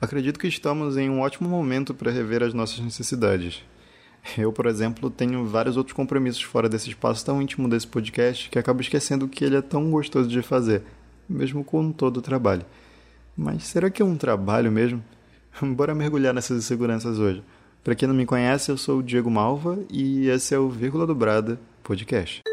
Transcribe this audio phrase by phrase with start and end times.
[0.00, 3.64] Acredito que estamos em um ótimo momento para rever as nossas necessidades.
[4.36, 8.58] Eu, por exemplo, tenho vários outros compromissos fora desse espaço tão íntimo desse podcast que
[8.58, 10.82] acabo esquecendo que ele é tão gostoso de fazer,
[11.28, 12.64] mesmo com todo o trabalho.
[13.36, 15.02] Mas será que é um trabalho mesmo?
[15.62, 17.42] Bora mergulhar nessas inseguranças hoje.
[17.82, 21.06] Para quem não me conhece, eu sou o Diego Malva e esse é o Vírgula
[21.06, 22.47] Dobrada Podcast.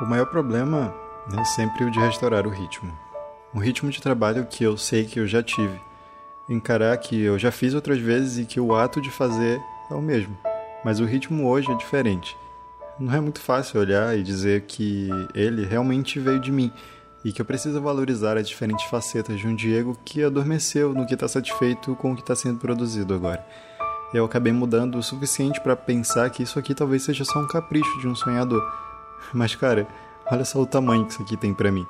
[0.00, 0.94] O maior problema
[1.36, 2.90] é sempre o de restaurar o ritmo.
[3.54, 5.78] Um ritmo de trabalho que eu sei que eu já tive.
[6.48, 10.00] Encarar que eu já fiz outras vezes e que o ato de fazer é o
[10.00, 10.34] mesmo.
[10.82, 12.34] Mas o ritmo hoje é diferente.
[12.98, 16.72] Não é muito fácil olhar e dizer que ele realmente veio de mim
[17.22, 21.12] e que eu preciso valorizar as diferentes facetas de um Diego que adormeceu no que
[21.12, 23.46] está satisfeito com o que está sendo produzido agora.
[24.14, 28.00] Eu acabei mudando o suficiente para pensar que isso aqui talvez seja só um capricho
[28.00, 28.62] de um sonhador
[29.32, 29.86] mas, cara,
[30.30, 31.86] olha só o tamanho que isso aqui tem para mim.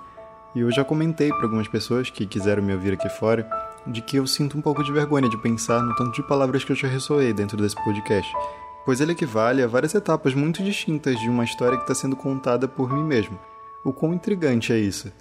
[0.55, 3.49] E eu já comentei para algumas pessoas que quiseram me ouvir aqui fora
[3.87, 6.73] de que eu sinto um pouco de vergonha de pensar no tanto de palavras que
[6.73, 8.31] eu já ressoei dentro desse podcast,
[8.85, 12.67] pois ele equivale a várias etapas muito distintas de uma história que está sendo contada
[12.67, 13.39] por mim mesmo.
[13.85, 15.13] O quão intrigante é isso?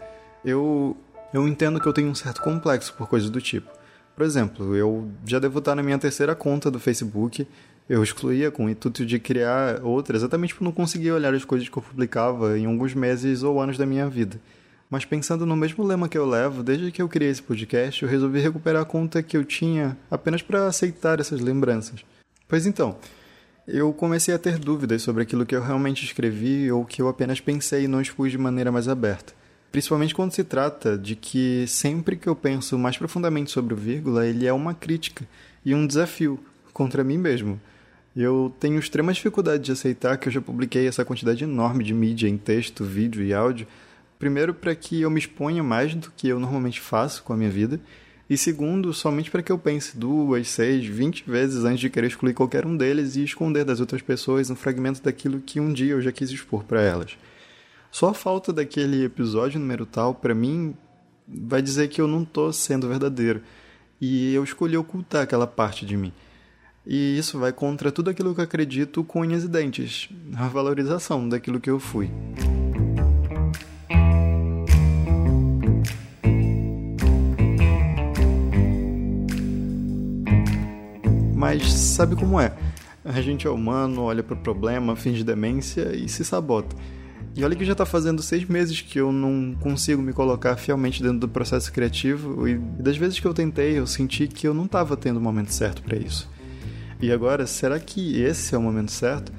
[0.44, 0.98] Eu
[1.32, 3.70] eu entendo que eu tenho um certo complexo por coisas do tipo.
[4.16, 7.48] Por exemplo, eu já devo estar na minha terceira conta do Facebook
[7.90, 11.68] eu excluía com o intuito de criar outra, exatamente por não conseguir olhar as coisas
[11.68, 14.40] que eu publicava em alguns meses ou anos da minha vida.
[14.92, 18.10] Mas pensando no mesmo lema que eu levo, desde que eu criei esse podcast, eu
[18.10, 22.06] resolvi recuperar a conta que eu tinha apenas para aceitar essas lembranças.
[22.48, 22.96] Pois então,
[23.68, 27.40] eu comecei a ter dúvidas sobre aquilo que eu realmente escrevi ou que eu apenas
[27.40, 29.34] pensei e não expus de maneira mais aberta.
[29.72, 34.26] Principalmente quando se trata de que sempre que eu penso mais profundamente sobre o vírgula,
[34.26, 35.28] ele é uma crítica
[35.64, 36.40] e um desafio
[36.74, 37.60] contra mim mesmo.
[38.16, 42.28] Eu tenho extrema dificuldade de aceitar que eu já publiquei essa quantidade enorme de mídia
[42.28, 43.68] em texto, vídeo e áudio.
[44.18, 47.50] Primeiro, para que eu me exponha mais do que eu normalmente faço com a minha
[47.50, 47.80] vida.
[48.30, 52.34] E segundo, somente para que eu pense duas, seis, vinte vezes antes de querer excluir
[52.34, 56.02] qualquer um deles e esconder das outras pessoas um fragmento daquilo que um dia eu
[56.02, 57.18] já quis expor para elas.
[57.92, 60.76] Só a falta daquele episódio número tal, para mim,
[61.28, 63.42] vai dizer que eu não tô sendo verdadeiro.
[64.00, 66.14] E eu escolhi ocultar aquela parte de mim.
[66.86, 71.28] E isso vai contra tudo aquilo que eu acredito com unhas e dentes, a valorização
[71.28, 72.10] daquilo que eu fui.
[81.36, 82.54] Mas sabe como é?
[83.04, 86.76] A gente é humano, olha para o problema, finge demência e se sabota.
[87.36, 91.02] E olha que já está fazendo seis meses que eu não consigo me colocar fielmente
[91.02, 94.66] dentro do processo criativo e das vezes que eu tentei eu senti que eu não
[94.66, 96.30] estava tendo o momento certo para isso.
[97.02, 99.32] E agora, será que esse é o momento certo?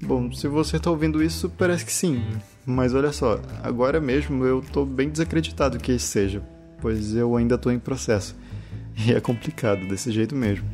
[0.00, 2.22] Bom, se você está ouvindo isso, parece que sim.
[2.64, 6.40] Mas olha só, agora mesmo eu estou bem desacreditado que esse seja,
[6.80, 8.36] pois eu ainda estou em processo.
[8.96, 10.64] E é complicado desse jeito mesmo.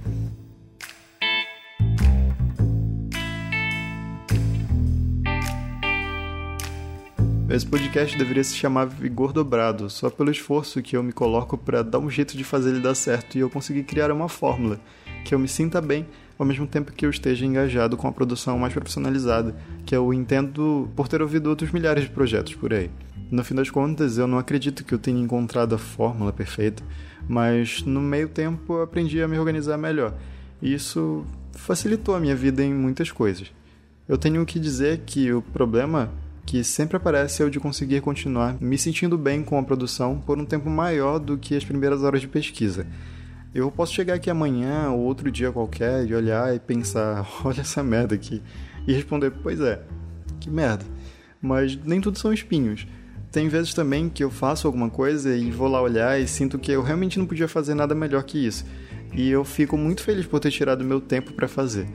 [7.49, 11.83] Esse podcast deveria se chamar Vigor Dobrado, só pelo esforço que eu me coloco para
[11.83, 14.79] dar um jeito de fazer ele dar certo e eu conseguir criar uma fórmula
[15.25, 16.07] que eu me sinta bem,
[16.39, 19.55] ao mesmo tempo que eu esteja engajado com a produção mais profissionalizada,
[19.85, 22.91] que eu entendo por ter ouvido outros milhares de projetos por aí.
[23.31, 26.83] No fim das contas, eu não acredito que eu tenha encontrado a fórmula perfeita,
[27.29, 30.15] mas no meio tempo eu aprendi a me organizar melhor.
[30.61, 33.53] E isso facilitou a minha vida em muitas coisas.
[34.09, 36.11] Eu tenho que dizer que o problema
[36.45, 40.37] que sempre aparece é o de conseguir continuar me sentindo bem com a produção por
[40.37, 42.87] um tempo maior do que as primeiras horas de pesquisa.
[43.53, 47.83] Eu posso chegar aqui amanhã ou outro dia qualquer e olhar e pensar, olha essa
[47.83, 48.41] merda aqui,
[48.87, 49.83] e responder, pois é,
[50.39, 50.85] que merda.
[51.43, 52.87] Mas nem tudo são espinhos.
[53.33, 56.73] Tem vezes também que eu faço alguma coisa e vou lá olhar e sinto que
[56.73, 58.65] eu realmente não podia fazer nada melhor que isso.
[59.13, 61.87] E eu fico muito feliz por ter tirado meu tempo para fazer.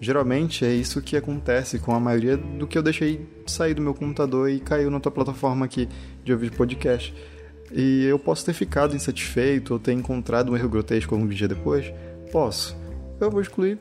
[0.00, 3.94] Geralmente é isso que acontece com a maioria do que eu deixei sair do meu
[3.94, 5.88] computador e caiu na tua plataforma aqui
[6.24, 7.14] de ouvir podcast.
[7.72, 11.92] E eu posso ter ficado insatisfeito ou ter encontrado um erro grotesco algum dia depois?
[12.30, 12.76] Posso.
[13.20, 13.78] Eu vou excluir?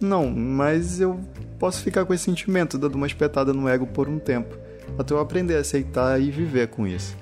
[0.00, 1.20] Não, mas eu
[1.58, 4.58] posso ficar com esse sentimento, dando uma espetada no ego por um tempo,
[4.98, 7.16] até eu aprender a aceitar e viver com isso.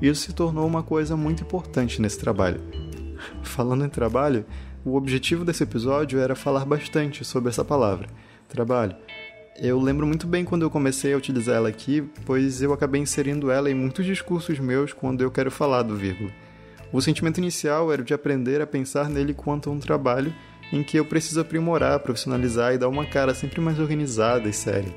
[0.00, 2.60] Isso se tornou uma coisa muito importante nesse trabalho.
[3.42, 4.44] Falando em trabalho,
[4.84, 8.06] o objetivo desse episódio era falar bastante sobre essa palavra,
[8.48, 8.94] trabalho.
[9.58, 13.50] Eu lembro muito bem quando eu comecei a utilizar ela aqui, pois eu acabei inserindo
[13.50, 16.30] ela em muitos discursos meus quando eu quero falar do vírgula.
[16.92, 20.34] O sentimento inicial era de aprender a pensar nele quanto a um trabalho
[20.72, 24.94] em que eu preciso aprimorar, profissionalizar e dar uma cara sempre mais organizada e séria.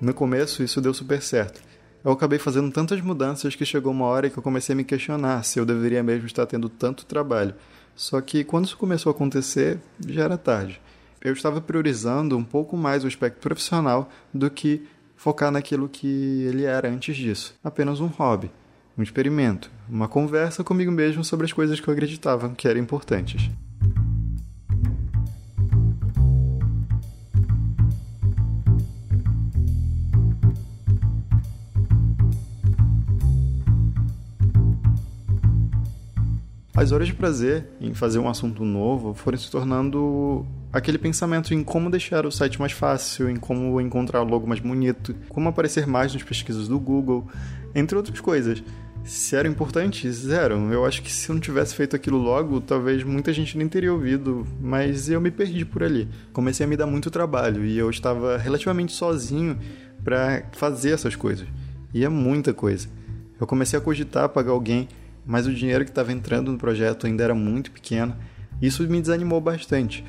[0.00, 1.62] No começo, isso deu super certo.
[2.04, 5.42] Eu acabei fazendo tantas mudanças que chegou uma hora que eu comecei a me questionar
[5.42, 7.54] se eu deveria mesmo estar tendo tanto trabalho
[7.96, 10.78] só que quando isso começou a acontecer, já era tarde.
[11.26, 14.86] Eu estava priorizando um pouco mais o aspecto profissional do que
[15.16, 16.06] focar naquilo que
[16.44, 18.48] ele era antes disso apenas um hobby,
[18.96, 23.50] um experimento, uma conversa comigo mesmo sobre as coisas que eu acreditava que eram importantes.
[36.72, 40.46] As horas de prazer em fazer um assunto novo foram se tornando
[40.76, 44.60] aquele pensamento em como deixar o site mais fácil, em como encontrar o logo mais
[44.60, 47.26] bonito, como aparecer mais nas pesquisas do Google,
[47.74, 48.62] entre outras coisas.
[49.04, 50.72] Se eram importantes, eram.
[50.72, 53.92] Eu acho que se eu não tivesse feito aquilo logo, talvez muita gente nem teria
[53.92, 56.08] ouvido, mas eu me perdi por ali.
[56.32, 59.56] Comecei a me dar muito trabalho e eu estava relativamente sozinho
[60.02, 61.46] para fazer essas coisas.
[61.94, 62.88] E é muita coisa.
[63.40, 64.88] Eu comecei a cogitar pagar alguém
[65.26, 68.16] mas o dinheiro que estava entrando no projeto ainda era muito pequeno.
[68.62, 70.04] Isso me desanimou bastante.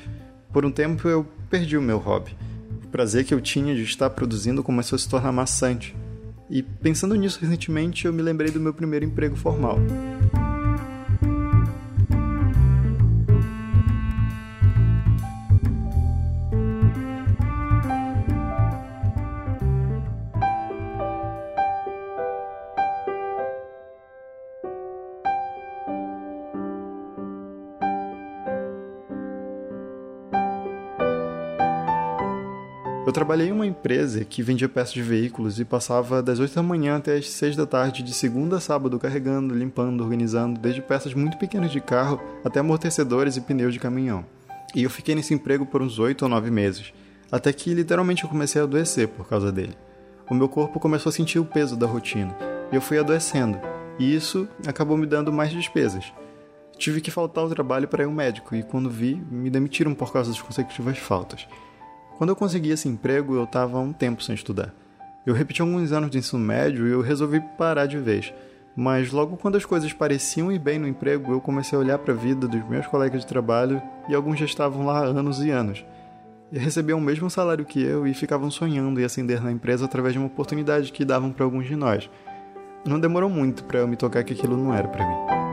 [0.52, 2.36] Por um tempo eu perdi o meu hobby.
[2.84, 5.94] O prazer que eu tinha de estar produzindo começou a se tornar maçante.
[6.48, 9.78] E pensando nisso recentemente, eu me lembrei do meu primeiro emprego formal.
[33.18, 36.98] Trabalhei em uma empresa que vendia peças de veículos e passava das 8 da manhã
[36.98, 41.36] até as 6 da tarde, de segunda a sábado, carregando, limpando, organizando, desde peças muito
[41.36, 44.24] pequenas de carro até amortecedores e pneus de caminhão.
[44.72, 46.92] E eu fiquei nesse emprego por uns 8 ou 9 meses,
[47.28, 49.76] até que literalmente eu comecei a adoecer por causa dele.
[50.30, 52.36] O meu corpo começou a sentir o peso da rotina,
[52.70, 53.58] e eu fui adoecendo,
[53.98, 56.12] e isso acabou me dando mais despesas.
[56.76, 60.12] Tive que faltar ao trabalho para ir ao médico, e quando vi, me demitiram por
[60.12, 61.48] causa das consecutivas faltas.
[62.18, 64.74] Quando eu consegui esse emprego, eu estava um tempo sem estudar.
[65.24, 68.34] Eu repeti alguns anos de ensino médio e eu resolvi parar de vez.
[68.74, 72.12] Mas logo quando as coisas pareciam ir bem no emprego, eu comecei a olhar para
[72.12, 75.50] a vida dos meus colegas de trabalho e alguns já estavam lá há anos e
[75.50, 75.84] anos.
[76.50, 80.12] E recebiam o mesmo salário que eu e ficavam sonhando em ascender na empresa através
[80.12, 82.10] de uma oportunidade que davam para alguns de nós.
[82.84, 85.48] Não demorou muito para eu me tocar que aquilo não era para mim.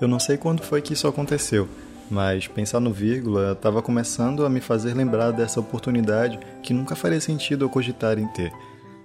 [0.00, 1.68] Eu não sei quando foi que isso aconteceu,
[2.10, 7.20] mas pensar no vírgula estava começando a me fazer lembrar dessa oportunidade que nunca faria
[7.20, 8.52] sentido eu cogitar em ter.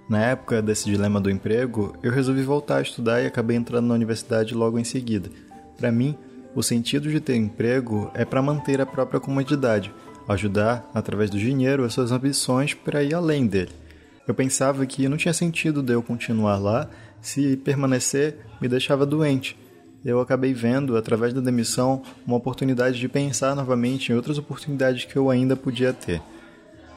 [0.08, 3.94] Na época desse dilema do emprego, eu resolvi voltar a estudar e acabei entrando na
[3.94, 5.30] universidade logo em seguida.
[5.76, 6.16] Para mim,
[6.54, 9.92] o sentido de ter emprego é para manter a própria comodidade,
[10.28, 13.70] ajudar, através do dinheiro, as suas ambições para ir além dele.
[14.28, 16.88] Eu pensava que não tinha sentido de eu continuar lá
[17.20, 19.56] se permanecer me deixava doente
[20.04, 25.16] eu acabei vendo, através da demissão, uma oportunidade de pensar novamente em outras oportunidades que
[25.16, 26.20] eu ainda podia ter.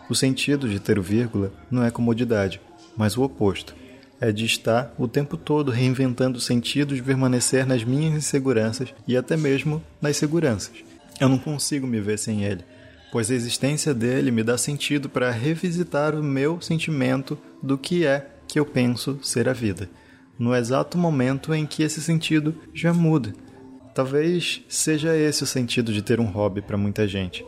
[0.09, 2.59] O sentido de ter o vírgula não é comodidade,
[2.97, 3.75] mas o oposto.
[4.19, 9.15] É de estar o tempo todo reinventando o sentido de permanecer nas minhas inseguranças e
[9.15, 10.71] até mesmo nas seguranças.
[11.19, 12.63] Eu não consigo me ver sem ele,
[13.11, 18.25] pois a existência dele me dá sentido para revisitar o meu sentimento do que é
[18.47, 19.89] que eu penso ser a vida
[20.37, 23.33] no exato momento em que esse sentido já muda.
[23.93, 27.45] Talvez seja esse o sentido de ter um hobby para muita gente.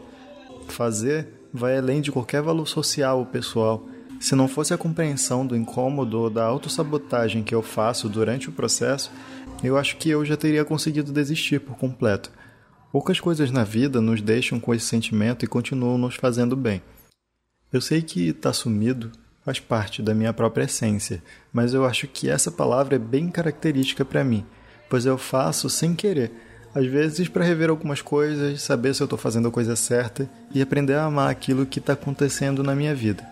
[0.69, 3.85] Fazer vai além de qualquer valor social ou pessoal.
[4.19, 8.53] Se não fosse a compreensão do incômodo ou da autossabotagem que eu faço durante o
[8.53, 9.11] processo,
[9.63, 12.31] eu acho que eu já teria conseguido desistir por completo.
[12.91, 16.81] Poucas coisas na vida nos deixam com esse sentimento e continuam nos fazendo bem.
[17.71, 19.11] Eu sei que está sumido
[19.47, 21.23] faz parte da minha própria essência,
[21.53, 24.45] mas eu acho que essa palavra é bem característica para mim,
[24.89, 26.33] pois eu faço sem querer
[26.75, 30.61] Às vezes para rever algumas coisas, saber se eu estou fazendo a coisa certa e
[30.61, 33.25] aprender a amar aquilo que está acontecendo na minha vida.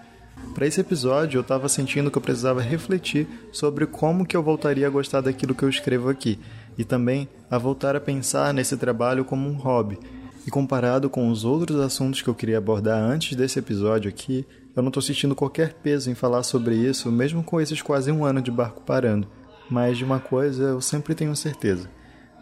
[0.53, 4.87] Para esse episódio, eu estava sentindo que eu precisava refletir sobre como que eu voltaria
[4.87, 6.39] a gostar daquilo que eu escrevo aqui
[6.77, 9.99] e também a voltar a pensar nesse trabalho como um hobby.
[10.47, 14.81] E comparado com os outros assuntos que eu queria abordar antes desse episódio aqui, eu
[14.81, 18.41] não estou sentindo qualquer peso em falar sobre isso, mesmo com esses quase um ano
[18.41, 19.27] de barco parando.
[19.69, 21.89] Mas de uma coisa eu sempre tenho certeza: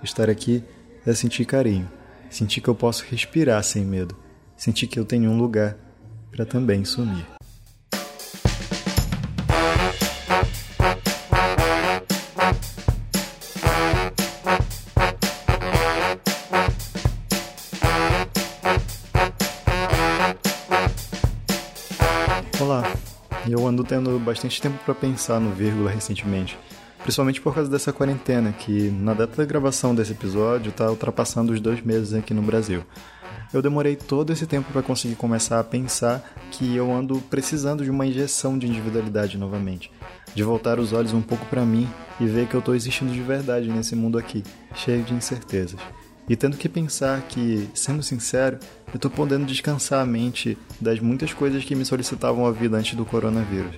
[0.04, 0.64] estar aqui
[1.06, 1.90] é sentir carinho,
[2.30, 4.16] sentir que eu posso respirar sem medo,
[4.58, 5.78] sentir que eu tenho um lugar
[6.32, 7.26] para também sumir.
[22.64, 22.82] Olá,
[23.46, 26.58] eu ando tendo bastante tempo para pensar no vírgula recentemente
[27.02, 31.60] Principalmente por causa dessa quarentena, que na data da gravação desse episódio está ultrapassando os
[31.60, 32.82] dois meses aqui no Brasil.
[33.54, 37.92] Eu demorei todo esse tempo para conseguir começar a pensar que eu ando precisando de
[37.92, 39.92] uma injeção de individualidade novamente,
[40.34, 43.22] de voltar os olhos um pouco para mim e ver que eu estou existindo de
[43.22, 44.42] verdade nesse mundo aqui,
[44.74, 45.82] cheio de incertezas.
[46.28, 51.34] E tendo que pensar que, sendo sincero, eu estou podendo descansar a mente das muitas
[51.34, 53.76] coisas que me solicitavam a vida antes do coronavírus.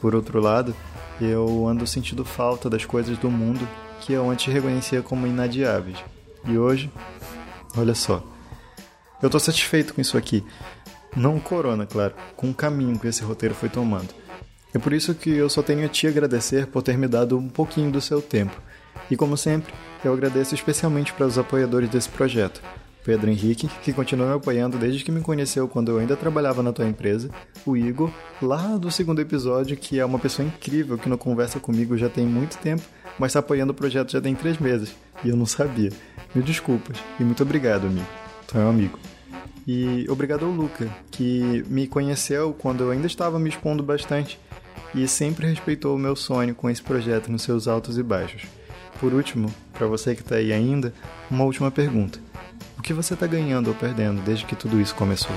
[0.00, 0.74] Por outro lado,
[1.20, 3.66] eu ando sentindo falta das coisas do mundo
[4.00, 5.98] que eu antes reconhecia como inadiáveis.
[6.44, 6.90] E hoje,
[7.76, 8.24] olha só,
[9.22, 10.44] eu tô satisfeito com isso aqui.
[11.16, 14.14] Não o corona, claro, com o caminho que esse roteiro foi tomando.
[14.74, 17.48] É por isso que eu só tenho a te agradecer por ter me dado um
[17.48, 18.60] pouquinho do seu tempo.
[19.10, 19.72] E como sempre,
[20.04, 22.60] eu agradeço especialmente para os apoiadores desse projeto,
[23.04, 26.72] Pedro Henrique, que continua me apoiando desde que me conheceu quando eu ainda trabalhava na
[26.72, 27.30] tua empresa,
[27.64, 28.10] o Igor,
[28.42, 32.26] lá do segundo episódio, que é uma pessoa incrível que não conversa comigo já tem
[32.26, 32.82] muito tempo,
[33.18, 35.90] mas está apoiando o projeto já tem três meses, e eu não sabia.
[36.34, 38.06] Mil desculpas, e muito obrigado, amigo.
[38.46, 38.98] Tu é um amigo.
[39.66, 44.38] E obrigado ao Luca, que me conheceu quando eu ainda estava me expondo bastante
[44.94, 48.42] e sempre respeitou o meu sonho com esse projeto nos seus altos e baixos.
[49.00, 50.92] Por último, para você que está aí ainda,
[51.30, 52.18] uma última pergunta.
[52.76, 55.34] O que você está ganhando ou perdendo desde que tudo isso começou?